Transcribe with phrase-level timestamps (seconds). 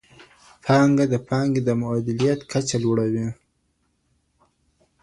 [0.65, 3.27] پانګه د پانګي د مؤلدېت کچه لوړوي.